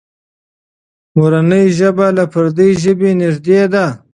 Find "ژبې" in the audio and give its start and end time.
2.83-3.11